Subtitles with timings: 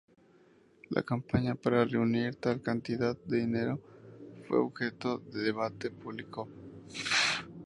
[0.89, 3.79] La campaña para reunir tal cantidad de dinero
[4.47, 6.47] fue objeto de debate público.